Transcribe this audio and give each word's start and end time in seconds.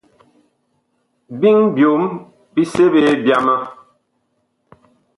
Biŋ 1.39 1.57
byom 1.75 2.03
bi 2.53 2.61
seɓe 2.73 2.99
byama. 3.23 3.55